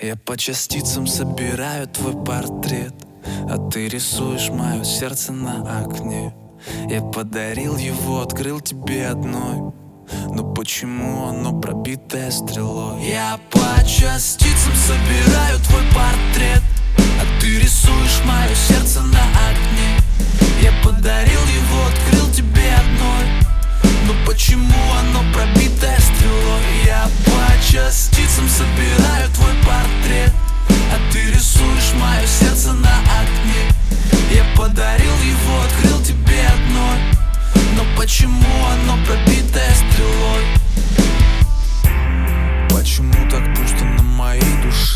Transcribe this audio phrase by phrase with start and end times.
[0.00, 2.94] Я по частицам собираю твой портрет
[3.48, 6.34] А ты рисуешь мое сердце на окне
[6.90, 9.72] Я подарил его, открыл тебе одной
[10.30, 13.06] Но почему оно пробитое стрелой?
[13.08, 15.15] Я по частицам собираю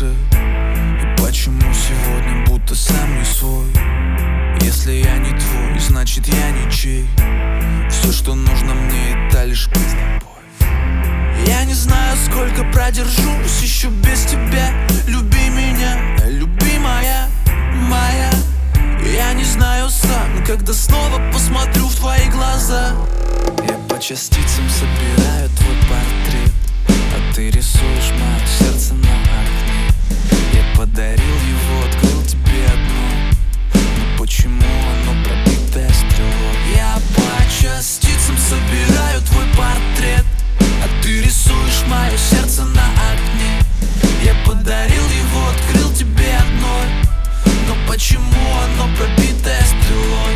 [0.01, 0.13] душе?
[0.31, 3.67] И почему сегодня будто сам не свой?
[4.61, 7.07] Если я не твой, значит я ничей.
[7.89, 10.69] Все, что нужно мне, это лишь быть тобой.
[11.47, 14.71] Я не знаю, сколько продержусь еще без тебя.
[15.07, 17.27] Люби меня, любимая
[17.89, 18.31] моя
[19.03, 22.93] Я не знаю сам, когда снова посмотрю в твои глаза.
[23.67, 26.53] Я по частицам собираю твой портрет
[26.93, 28.70] А ты рисуешь мое сердце
[48.01, 48.23] почему
[48.63, 50.35] оно пробитое стрелой?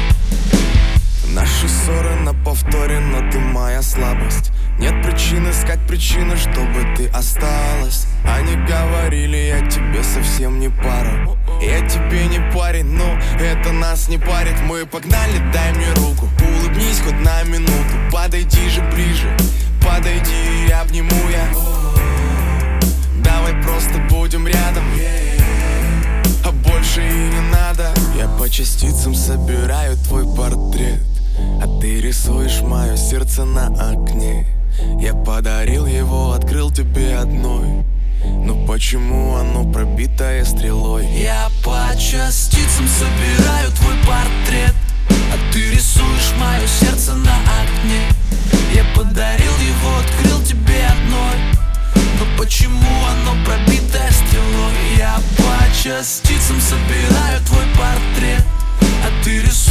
[1.34, 4.52] Наши ссоры на повторе, но ты моя слабость.
[4.78, 8.06] Нет причин искать причины, чтобы ты осталась.
[8.24, 14.18] Они говорили, я тебе совсем не пара Я тебе не парень, но это нас не
[14.18, 19.30] парит Мы погнали, дай мне руку Улыбнись хоть на минуту Подойди же ближе
[19.80, 21.48] Подойди, обниму я
[23.24, 24.85] Давай просто будем рядом
[28.46, 31.02] по частицам собираю твой портрет.
[31.64, 34.46] А ты рисуешь мое сердце на окне
[35.02, 37.84] Я подарил его, открыл тебе одной.
[38.24, 41.08] Но почему оно пробитое стрелой?
[41.08, 44.76] Я по частицам собираю твой портрет.
[45.10, 46.25] А ты рисуешь
[55.98, 58.44] частицам собираю твой портрет
[59.06, 59.65] А ты рисуешь.